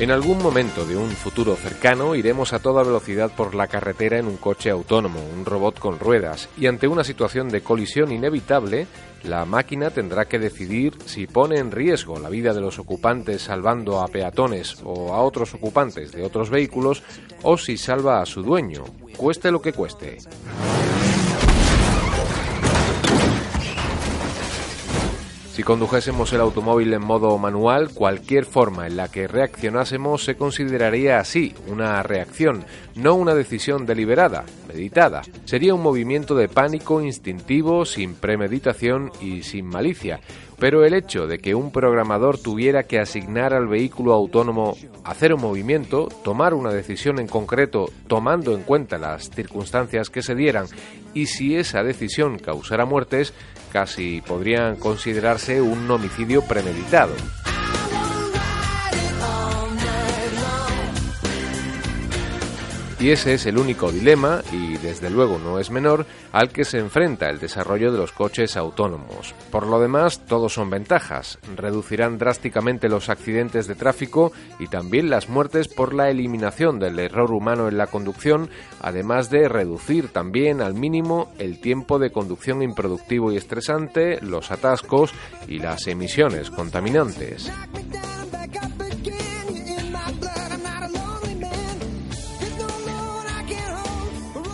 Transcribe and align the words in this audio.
En 0.00 0.10
algún 0.10 0.42
momento 0.42 0.86
de 0.86 0.96
un 0.96 1.10
futuro 1.10 1.56
cercano 1.56 2.14
iremos 2.14 2.54
a 2.54 2.58
toda 2.58 2.82
velocidad 2.82 3.30
por 3.36 3.54
la 3.54 3.66
carretera 3.66 4.18
en 4.18 4.28
un 4.28 4.38
coche 4.38 4.70
autónomo, 4.70 5.20
un 5.20 5.44
robot 5.44 5.78
con 5.78 5.98
ruedas, 5.98 6.48
y 6.56 6.68
ante 6.68 6.88
una 6.88 7.04
situación 7.04 7.50
de 7.50 7.60
colisión 7.60 8.10
inevitable, 8.10 8.86
la 9.24 9.44
máquina 9.44 9.90
tendrá 9.90 10.24
que 10.24 10.38
decidir 10.38 10.94
si 11.04 11.26
pone 11.26 11.58
en 11.58 11.70
riesgo 11.70 12.18
la 12.18 12.30
vida 12.30 12.54
de 12.54 12.62
los 12.62 12.78
ocupantes 12.78 13.42
salvando 13.42 14.00
a 14.00 14.08
peatones 14.08 14.78
o 14.84 15.12
a 15.12 15.20
otros 15.20 15.52
ocupantes 15.52 16.12
de 16.12 16.24
otros 16.24 16.48
vehículos 16.48 17.02
o 17.42 17.58
si 17.58 17.76
salva 17.76 18.22
a 18.22 18.26
su 18.26 18.40
dueño, 18.40 18.84
cueste 19.18 19.50
lo 19.50 19.60
que 19.60 19.74
cueste. 19.74 20.16
Si 25.60 25.64
condujésemos 25.64 26.32
el 26.32 26.40
automóvil 26.40 26.94
en 26.94 27.02
modo 27.02 27.36
manual, 27.36 27.90
cualquier 27.92 28.46
forma 28.46 28.86
en 28.86 28.96
la 28.96 29.08
que 29.08 29.28
reaccionásemos 29.28 30.24
se 30.24 30.34
consideraría 30.34 31.18
así, 31.18 31.52
una 31.68 32.02
reacción, 32.02 32.64
no 32.94 33.14
una 33.14 33.34
decisión 33.34 33.84
deliberada, 33.84 34.46
meditada. 34.68 35.20
Sería 35.44 35.74
un 35.74 35.82
movimiento 35.82 36.34
de 36.34 36.48
pánico 36.48 37.02
instintivo, 37.02 37.84
sin 37.84 38.14
premeditación 38.14 39.12
y 39.20 39.42
sin 39.42 39.66
malicia. 39.66 40.20
Pero 40.58 40.82
el 40.86 40.94
hecho 40.94 41.26
de 41.26 41.38
que 41.38 41.54
un 41.54 41.72
programador 41.72 42.38
tuviera 42.38 42.84
que 42.84 42.98
asignar 42.98 43.52
al 43.52 43.68
vehículo 43.68 44.14
autónomo 44.14 44.78
hacer 45.04 45.34
un 45.34 45.42
movimiento, 45.42 46.08
tomar 46.24 46.54
una 46.54 46.72
decisión 46.72 47.18
en 47.18 47.26
concreto 47.26 47.90
tomando 48.06 48.54
en 48.54 48.62
cuenta 48.62 48.96
las 48.96 49.28
circunstancias 49.28 50.08
que 50.08 50.22
se 50.22 50.34
dieran 50.34 50.66
y 51.14 51.26
si 51.26 51.56
esa 51.56 51.82
decisión 51.82 52.38
causara 52.38 52.84
muertes, 52.84 53.32
casi 53.72 54.20
podrían 54.20 54.76
considerarse 54.76 55.60
un 55.60 55.90
homicidio 55.90 56.42
premeditado. 56.42 57.14
Y 63.00 63.12
ese 63.12 63.32
es 63.32 63.46
el 63.46 63.56
único 63.56 63.90
dilema, 63.90 64.42
y 64.52 64.76
desde 64.76 65.08
luego 65.08 65.38
no 65.38 65.58
es 65.58 65.70
menor, 65.70 66.04
al 66.32 66.50
que 66.50 66.64
se 66.64 66.78
enfrenta 66.78 67.30
el 67.30 67.38
desarrollo 67.38 67.90
de 67.92 67.96
los 67.96 68.12
coches 68.12 68.58
autónomos. 68.58 69.34
Por 69.50 69.66
lo 69.66 69.80
demás, 69.80 70.26
todos 70.26 70.52
son 70.52 70.68
ventajas. 70.68 71.38
Reducirán 71.56 72.18
drásticamente 72.18 72.90
los 72.90 73.08
accidentes 73.08 73.66
de 73.66 73.74
tráfico 73.74 74.32
y 74.58 74.66
también 74.66 75.08
las 75.08 75.30
muertes 75.30 75.66
por 75.68 75.94
la 75.94 76.10
eliminación 76.10 76.78
del 76.78 76.98
error 76.98 77.32
humano 77.32 77.68
en 77.68 77.78
la 77.78 77.86
conducción, 77.86 78.50
además 78.82 79.30
de 79.30 79.48
reducir 79.48 80.08
también 80.08 80.60
al 80.60 80.74
mínimo 80.74 81.32
el 81.38 81.58
tiempo 81.58 81.98
de 81.98 82.12
conducción 82.12 82.62
improductivo 82.62 83.32
y 83.32 83.38
estresante, 83.38 84.20
los 84.20 84.50
atascos 84.50 85.14
y 85.48 85.58
las 85.58 85.86
emisiones 85.86 86.50
contaminantes. 86.50 87.50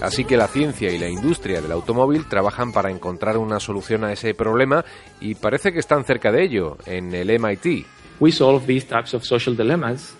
Así 0.00 0.24
que 0.24 0.36
la 0.36 0.46
ciencia 0.46 0.92
y 0.92 0.98
la 0.98 1.08
industria 1.08 1.60
del 1.60 1.72
automóvil 1.72 2.28
trabajan 2.28 2.72
para 2.72 2.90
encontrar 2.90 3.36
una 3.36 3.58
solución 3.58 4.04
a 4.04 4.12
ese 4.12 4.32
problema 4.32 4.84
y 5.20 5.34
parece 5.34 5.72
que 5.72 5.80
están 5.80 6.04
cerca 6.04 6.30
de 6.30 6.44
ello 6.44 6.78
en 6.86 7.12
el 7.14 7.36
MIT. 7.38 7.84
We 8.20 8.30
solve 8.30 8.64
these 8.64 8.86
types 8.86 9.12
of 9.12 9.24
social 9.24 9.56
dilemmas. 9.56 10.14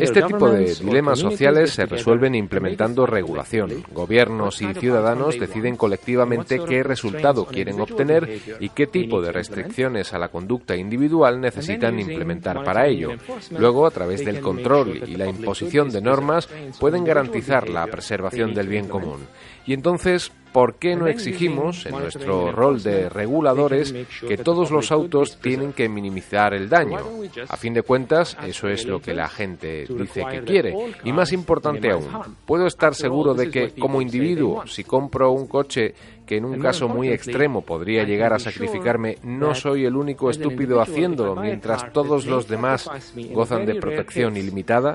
Este 0.00 0.22
tipo 0.22 0.48
de 0.48 0.74
dilemas 0.74 1.18
sociales 1.18 1.72
se 1.72 1.86
resuelven 1.86 2.34
implementando 2.34 3.06
regulación. 3.06 3.84
Gobiernos 3.92 4.62
y 4.62 4.72
ciudadanos 4.74 5.38
deciden 5.38 5.76
colectivamente 5.76 6.60
qué 6.66 6.82
resultado 6.82 7.44
quieren 7.44 7.80
obtener 7.80 8.40
y 8.60 8.68
qué 8.68 8.86
tipo 8.86 9.20
de 9.20 9.32
restricciones 9.32 10.12
a 10.12 10.18
la 10.18 10.28
conducta 10.28 10.76
individual 10.76 11.40
necesitan 11.40 11.98
implementar 11.98 12.62
para 12.62 12.86
ello. 12.86 13.10
Luego, 13.50 13.86
a 13.86 13.90
través 13.90 14.24
del 14.24 14.40
control 14.40 15.02
y 15.06 15.16
la 15.16 15.26
imposición 15.26 15.90
de 15.90 16.00
normas, 16.00 16.48
pueden 16.78 17.04
garantizar 17.04 17.68
la 17.68 17.86
preservación 17.86 18.54
del 18.54 18.68
bien 18.68 18.88
común. 18.88 19.26
Y 19.66 19.72
entonces, 19.72 20.30
¿por 20.54 20.76
qué 20.76 20.94
no 20.94 21.08
exigimos, 21.08 21.84
en 21.84 21.98
nuestro 21.98 22.52
rol 22.52 22.80
de 22.80 23.08
reguladores, 23.08 23.92
que 24.20 24.36
todos 24.36 24.70
los 24.70 24.92
autos 24.92 25.40
tienen 25.40 25.72
que 25.72 25.88
minimizar 25.88 26.54
el 26.54 26.68
daño? 26.68 27.00
A 27.48 27.56
fin 27.56 27.74
de 27.74 27.82
cuentas, 27.82 28.36
eso 28.46 28.68
es 28.68 28.86
lo 28.86 29.02
que 29.02 29.14
la 29.14 29.28
gente 29.28 29.84
dice 29.88 30.24
que 30.30 30.42
quiere. 30.42 30.72
Y 31.02 31.12
más 31.12 31.32
importante 31.32 31.90
aún, 31.90 32.06
puedo 32.46 32.68
estar 32.68 32.94
seguro 32.94 33.34
de 33.34 33.50
que 33.50 33.70
como 33.70 34.00
individuo, 34.00 34.64
si 34.68 34.84
compro 34.84 35.32
un 35.32 35.48
coche 35.48 35.92
que 36.24 36.36
en 36.36 36.44
un 36.44 36.60
caso 36.60 36.88
muy 36.88 37.08
extremo 37.08 37.62
podría 37.62 38.04
llegar 38.04 38.32
a 38.32 38.38
sacrificarme, 38.38 39.18
no 39.24 39.56
soy 39.56 39.84
el 39.86 39.96
único 39.96 40.30
estúpido 40.30 40.80
haciéndolo 40.80 41.34
mientras 41.34 41.92
todos 41.92 42.26
los 42.26 42.46
demás 42.46 42.88
gozan 43.32 43.66
de 43.66 43.74
protección 43.74 44.36
ilimitada. 44.36 44.94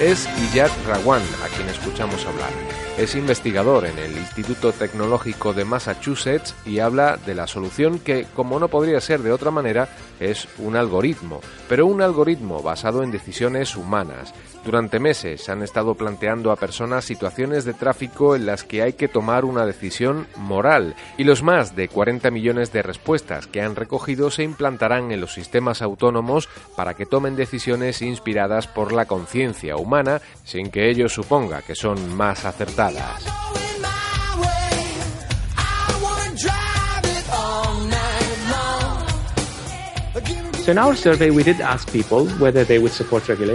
Es 0.00 0.28
Iyad 0.52 0.70
Rawan, 0.86 1.22
a 1.44 1.48
quien 1.48 1.68
escuchamos 1.68 2.24
hablar. 2.26 2.85
Es 2.98 3.14
investigador 3.14 3.84
en 3.84 3.98
el 3.98 4.16
Instituto 4.16 4.72
Tecnológico 4.72 5.52
de 5.52 5.66
Massachusetts 5.66 6.54
y 6.64 6.78
habla 6.78 7.18
de 7.26 7.34
la 7.34 7.46
solución 7.46 7.98
que, 7.98 8.26
como 8.34 8.58
no 8.58 8.68
podría 8.68 9.02
ser 9.02 9.20
de 9.20 9.32
otra 9.32 9.50
manera, 9.50 9.86
es 10.18 10.48
un 10.56 10.76
algoritmo, 10.76 11.42
pero 11.68 11.84
un 11.84 12.00
algoritmo 12.00 12.62
basado 12.62 13.02
en 13.02 13.10
decisiones 13.10 13.76
humanas. 13.76 14.32
Durante 14.64 14.98
meses 14.98 15.46
han 15.50 15.62
estado 15.62 15.94
planteando 15.94 16.50
a 16.50 16.56
personas 16.56 17.04
situaciones 17.04 17.66
de 17.66 17.74
tráfico 17.74 18.34
en 18.34 18.46
las 18.46 18.64
que 18.64 18.82
hay 18.82 18.94
que 18.94 19.08
tomar 19.08 19.44
una 19.44 19.66
decisión 19.66 20.26
moral 20.38 20.96
y 21.18 21.24
los 21.24 21.42
más 21.42 21.76
de 21.76 21.88
40 21.88 22.30
millones 22.30 22.72
de 22.72 22.82
respuestas 22.82 23.46
que 23.46 23.60
han 23.60 23.76
recogido 23.76 24.30
se 24.30 24.42
implantarán 24.42 25.12
en 25.12 25.20
los 25.20 25.34
sistemas 25.34 25.82
autónomos 25.82 26.48
para 26.76 26.94
que 26.94 27.04
tomen 27.04 27.36
decisiones 27.36 28.00
inspiradas 28.00 28.66
por 28.66 28.92
la 28.92 29.04
conciencia 29.04 29.76
humana 29.76 30.22
sin 30.44 30.70
que 30.70 30.88
ello 30.88 31.10
suponga 31.10 31.60
que 31.60 31.74
son 31.74 32.16
más 32.16 32.46
acertadas. 32.46 32.85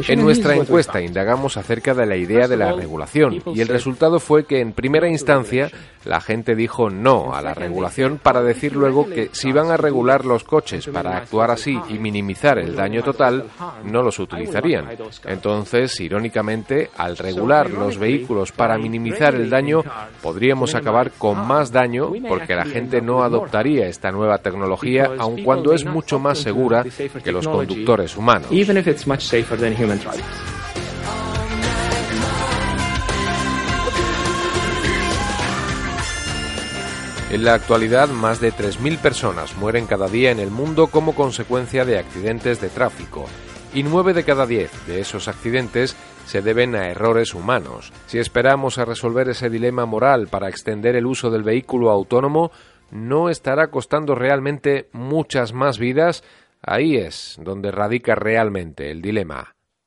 En 0.07 0.21
nuestra 0.21 0.55
encuesta 0.55 1.01
indagamos 1.01 1.57
acerca 1.57 1.93
de 1.93 2.05
la 2.05 2.15
idea 2.15 2.47
de 2.47 2.55
la 2.55 2.71
regulación 2.71 3.43
y 3.53 3.59
el 3.59 3.67
resultado 3.67 4.19
fue 4.21 4.45
que 4.45 4.61
en 4.61 4.71
primera 4.71 5.09
instancia 5.09 5.69
la 6.05 6.21
gente 6.21 6.55
dijo 6.55 6.89
no 6.89 7.33
a 7.35 7.41
la 7.41 7.53
regulación 7.53 8.19
para 8.21 8.41
decir 8.41 8.75
luego 8.75 9.07
que 9.07 9.29
si 9.31 9.51
van 9.51 9.71
a 9.71 9.77
regular 9.77 10.25
los 10.25 10.43
coches 10.43 10.87
para 10.87 11.17
actuar 11.17 11.51
así 11.51 11.79
y 11.89 11.99
minimizar 11.99 12.57
el 12.59 12.75
daño 12.75 13.03
total, 13.03 13.45
no 13.85 14.01
los 14.01 14.19
utilizarían. 14.19 14.89
Entonces, 15.25 15.99
irónicamente, 15.99 16.89
al 16.97 17.17
regular 17.17 17.69
los 17.69 17.97
vehículos 17.97 18.51
para 18.51 18.77
minimizar 18.77 19.35
el 19.35 19.49
daño, 19.49 19.83
podríamos 20.21 20.75
acabar 20.75 21.11
con 21.11 21.45
más 21.47 21.71
daño 21.71 22.11
porque 22.27 22.55
la 22.55 22.65
gente 22.65 23.01
no 23.01 23.23
adoptaría 23.23 23.87
esta 23.87 24.11
nueva 24.11 24.39
tecnología 24.39 25.11
aun 25.17 25.43
cuando 25.43 25.73
es 25.73 25.85
mucho 25.85 26.19
más 26.19 26.39
segura 26.39 26.83
que 27.23 27.31
los 27.31 27.47
conductores 27.47 28.17
humanos. 28.17 28.47
En 37.31 37.45
la 37.45 37.53
actualidad, 37.53 38.09
más 38.09 38.41
de 38.41 38.51
3.000 38.51 38.97
personas 38.97 39.55
mueren 39.55 39.85
cada 39.85 40.09
día 40.09 40.31
en 40.31 40.39
el 40.41 40.51
mundo 40.51 40.87
como 40.87 41.15
consecuencia 41.15 41.85
de 41.85 41.97
accidentes 41.97 42.59
de 42.59 42.67
tráfico, 42.67 43.25
y 43.73 43.83
9 43.83 44.13
de 44.13 44.25
cada 44.25 44.45
10 44.45 44.85
de 44.85 44.99
esos 44.99 45.29
accidentes 45.29 45.95
se 46.25 46.41
deben 46.41 46.75
a 46.75 46.89
errores 46.89 47.33
humanos. 47.33 47.93
Si 48.07 48.19
esperamos 48.19 48.77
a 48.79 48.83
resolver 48.83 49.29
ese 49.29 49.49
dilema 49.49 49.85
moral 49.85 50.27
para 50.27 50.49
extender 50.49 50.97
el 50.97 51.05
uso 51.05 51.29
del 51.31 51.43
vehículo 51.43 51.89
autónomo, 51.89 52.51
no 52.91 53.29
estará 53.29 53.67
costando 53.67 54.13
realmente 54.13 54.89
muchas 54.91 55.53
más 55.53 55.79
vidas. 55.79 56.25
Ahí 56.61 56.97
es 56.97 57.39
donde 57.41 57.71
radica 57.71 58.13
realmente 58.13 58.91
el 58.91 59.01
dilema. 59.01 59.55